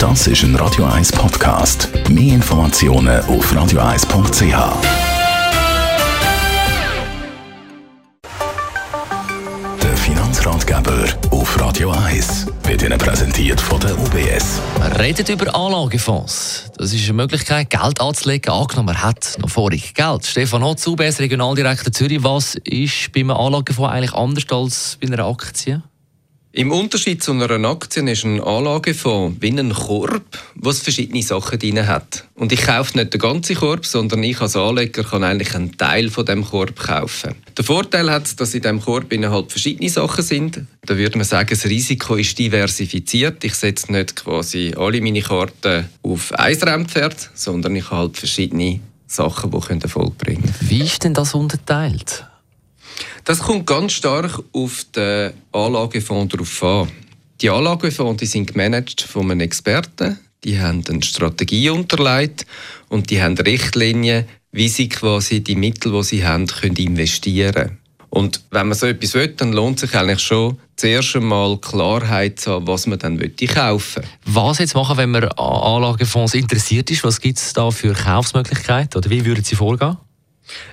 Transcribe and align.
Das 0.00 0.26
ist 0.26 0.42
ein 0.44 0.56
Radio 0.56 0.86
1 0.86 1.12
Podcast. 1.12 1.90
Mehr 2.08 2.36
Informationen 2.36 3.20
auf 3.26 3.52
radio1.ch. 3.52 4.40
Der 9.82 9.96
Finanzratgeber 9.98 11.04
auf 11.30 11.60
Radio 11.60 11.90
1 11.90 12.46
wird 12.62 12.82
Ihnen 12.82 12.96
präsentiert 12.96 13.60
von 13.60 13.78
der 13.80 13.92
UBS. 13.98 14.62
Wir 14.78 15.00
reden 15.00 15.26
über 15.26 15.54
Anlagefonds. 15.54 16.70
Das 16.78 16.94
ist 16.94 17.04
eine 17.04 17.12
Möglichkeit, 17.12 17.68
Geld 17.68 18.00
anzulegen. 18.00 18.54
Angenommen, 18.54 18.86
man 18.86 19.02
hat 19.02 19.36
noch 19.38 19.50
vorig 19.50 19.92
Geld. 19.92 20.24
Stefan 20.24 20.64
Hotz, 20.64 20.86
UBS 20.86 21.20
Regionaldirektor 21.20 21.92
Zürich. 21.92 22.24
Was 22.24 22.54
ist 22.54 23.12
bei 23.12 23.20
einem 23.20 23.32
Anlagefonds 23.32 23.92
eigentlich 23.92 24.14
anders 24.14 24.44
als 24.50 24.96
bei 24.98 25.08
einer 25.08 25.26
Aktie? 25.26 25.82
Im 26.52 26.72
Unterschied 26.72 27.22
zu 27.22 27.30
einer 27.30 27.68
Aktie 27.68 28.02
ist 28.10 28.24
ein 28.24 28.42
Anlagefonds 28.42 29.36
wie 29.40 29.56
ein 29.56 29.72
Korb, 29.72 30.36
was 30.56 30.80
verschiedene 30.80 31.22
Sachen 31.22 31.60
drin 31.60 31.86
hat. 31.86 32.24
Und 32.34 32.50
ich 32.50 32.62
kaufe 32.62 32.98
nicht 32.98 33.14
den 33.14 33.20
ganzen 33.20 33.54
Korb, 33.54 33.86
sondern 33.86 34.24
ich 34.24 34.40
als 34.40 34.56
Anleger 34.56 35.04
kann 35.04 35.22
eigentlich 35.22 35.54
einen 35.54 35.78
Teil 35.78 36.10
von 36.10 36.26
dem 36.26 36.44
Korb 36.44 36.74
kaufen. 36.74 37.36
Der 37.56 37.64
Vorteil 37.64 38.10
hat, 38.10 38.40
dass 38.40 38.52
in 38.54 38.62
dem 38.62 38.80
Korb 38.80 39.12
halt 39.12 39.52
verschiedene 39.52 39.88
Sachen 39.88 40.24
sind. 40.24 40.62
Da 40.84 40.98
würde 40.98 41.18
man 41.18 41.24
sagen, 41.24 41.50
das 41.50 41.66
Risiko 41.66 42.16
ist 42.16 42.36
diversifiziert. 42.36 43.44
Ich 43.44 43.54
setze 43.54 43.92
nicht 43.92 44.16
quasi 44.16 44.74
alle 44.76 45.00
meine 45.00 45.22
Karten 45.22 45.88
auf 46.02 46.32
ein 46.32 46.56
Rennpferd, 46.56 47.30
sondern 47.32 47.76
ich 47.76 47.84
habe 47.92 47.98
halt 47.98 48.16
verschiedene 48.16 48.80
Sachen, 49.06 49.52
die 49.52 49.82
Erfolg 49.82 50.18
bringen 50.18 50.42
können. 50.42 50.68
Wie 50.68 50.82
ist 50.82 51.04
denn 51.04 51.14
das 51.14 51.32
unterteilt? 51.32 52.24
Das 53.24 53.40
kommt 53.40 53.66
ganz 53.66 53.92
stark 53.92 54.42
auf 54.52 54.84
den 54.94 55.32
Anlagefonds 55.52 56.34
drauf 56.34 56.62
an. 56.62 56.88
Die 57.40 57.50
Anlagefonds 57.50 58.20
die 58.20 58.26
sind 58.26 58.52
gemanagt 58.52 59.02
von 59.02 59.30
einem 59.30 59.40
Experten. 59.40 60.18
Die 60.44 60.58
haben 60.58 60.82
eine 60.88 61.02
Strategie 61.02 61.70
unterlegt 61.70 62.46
und 62.88 63.10
die 63.10 63.22
haben 63.22 63.36
Richtlinien, 63.36 64.24
wie 64.52 64.68
sie 64.68 64.88
quasi 64.88 65.40
die 65.40 65.54
Mittel, 65.54 65.92
die 65.92 66.02
sie 66.02 66.26
haben, 66.26 66.46
können 66.46 66.76
investieren 66.76 67.52
können. 67.52 67.78
Und 68.10 68.42
wenn 68.50 68.66
man 68.66 68.76
so 68.76 68.86
etwas 68.86 69.14
will, 69.14 69.28
dann 69.28 69.52
lohnt 69.52 69.78
sich 69.78 69.94
eigentlich 69.94 70.20
schon 70.20 70.58
zuerst 70.76 71.14
einmal 71.14 71.56
Klarheit 71.58 72.40
zu 72.40 72.52
haben, 72.52 72.66
was 72.66 72.86
man 72.88 72.98
dann 72.98 73.22
kaufen. 73.36 74.02
Was 74.24 74.58
jetzt 74.58 74.74
machen, 74.74 74.96
wenn 74.96 75.10
man 75.10 75.24
an 75.24 75.30
Anlagefonds 75.38 76.34
interessiert 76.34 76.90
ist? 76.90 77.04
Was 77.04 77.20
gibt 77.20 77.38
es 77.38 77.52
da 77.52 77.70
für 77.70 77.92
Kaufsmöglichkeiten 77.92 78.98
oder 78.98 79.08
wie 79.10 79.24
würden 79.24 79.44
Sie 79.44 79.54
vorgehen? 79.54 79.96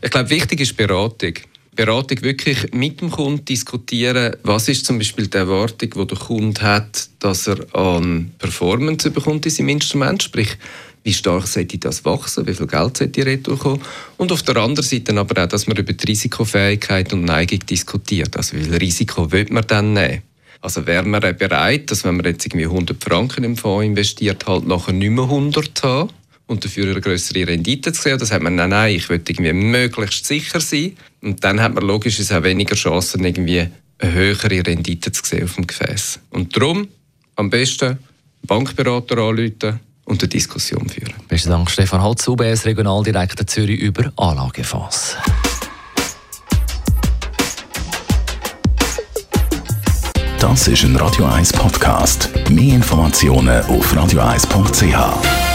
Ich 0.01 0.09
glaube, 0.09 0.31
wichtig 0.31 0.61
ist 0.61 0.75
Beratung. 0.75 1.33
Beratung 1.77 2.21
wirklich 2.23 2.73
mit 2.73 2.99
dem 2.99 3.11
Kunden 3.11 3.45
diskutieren, 3.45 4.35
was 4.43 4.67
ist 4.67 4.85
zum 4.85 4.97
Beispiel 4.97 5.27
die 5.27 5.37
Erwartung, 5.37 5.89
die 5.89 6.07
der 6.07 6.17
Kunde 6.17 6.61
hat, 6.61 7.07
dass 7.19 7.47
er 7.47 7.73
an 7.73 8.31
Performance 8.39 9.09
bekommt 9.11 9.45
in 9.45 9.51
seinem 9.51 9.69
Instrument, 9.69 10.23
sprich 10.23 10.57
wie 11.03 11.13
stark 11.13 11.47
sollte 11.47 11.77
das 11.77 12.03
wachsen, 12.03 12.45
wie 12.47 12.53
viel 12.53 12.67
Geld 12.67 12.97
sollte 12.97 13.25
retour 13.25 13.57
kommen. 13.57 13.81
Und 14.17 14.31
auf 14.33 14.43
der 14.43 14.57
anderen 14.57 14.85
Seite 14.85 15.17
aber 15.17 15.41
auch, 15.41 15.47
dass 15.47 15.67
man 15.67 15.77
über 15.77 15.93
die 15.93 16.05
Risikofähigkeit 16.05 17.13
und 17.13 17.23
Neigung 17.23 17.59
diskutiert. 17.59 18.35
Also 18.35 18.57
wie 18.57 18.63
viel 18.63 18.75
Risiko 18.75 19.31
will 19.31 19.45
man 19.49 19.65
dann 19.67 19.93
nehmen? 19.93 20.23
Also 20.59 20.85
wäre 20.85 21.05
man 21.05 21.21
bereit, 21.21 21.91
dass 21.91 22.03
wenn 22.03 22.17
man 22.17 22.25
jetzt 22.25 22.45
irgendwie 22.45 22.65
100 22.65 23.01
Franken 23.01 23.45
im 23.45 23.55
Fonds 23.55 23.85
investiert, 23.85 24.45
halt 24.47 24.67
nachher 24.67 24.91
nicht 24.91 25.11
mehr 25.11 25.23
100 25.23 25.83
haben? 25.83 26.09
Und 26.47 26.63
dafür 26.63 26.89
eine 26.89 27.01
größere 27.01 27.47
Rendite 27.47 27.93
zu 27.93 28.01
sehen. 28.01 28.17
Das 28.17 28.31
hat 28.31 28.41
man, 28.41 28.55
nein, 28.55 28.69
nein, 28.69 28.95
ich 28.95 29.07
will 29.09 29.21
irgendwie 29.27 29.53
möglichst 29.53 30.25
sicher 30.25 30.59
sein. 30.59 30.97
Und 31.21 31.43
dann 31.43 31.61
hat 31.61 31.75
man 31.75 31.83
logisch 31.83 32.19
auch 32.31 32.43
weniger 32.43 32.75
Chancen, 32.75 33.23
irgendwie 33.23 33.67
eine 33.99 34.13
höhere 34.13 34.65
Rendite 34.65 35.11
zu 35.11 35.21
sehen 35.23 35.43
auf 35.43 35.55
dem 35.55 35.67
Gefäß. 35.67 36.19
Und 36.31 36.55
darum 36.55 36.87
am 37.35 37.49
besten 37.49 37.97
Bankberater 38.43 39.17
anrufen 39.17 39.79
und 40.05 40.21
eine 40.21 40.29
Diskussion 40.29 40.87
führen. 40.89 41.13
Besten 41.27 41.49
Dank, 41.49 41.69
Stefan 41.69 42.01
Holz, 42.01 42.27
UBS 42.27 42.65
Regionaldirektor 42.65 43.45
Zürich 43.45 43.79
über 43.79 44.11
Anlagefonds. 44.15 45.17
Das 50.39 50.67
ist 50.67 50.83
ein 50.83 50.95
Radio 50.95 51.25
1 51.25 51.51
Podcast. 51.51 52.29
Mehr 52.49 52.75
Informationen 52.75 53.63
auf 53.65 53.93
radio1.ch. 53.93 55.46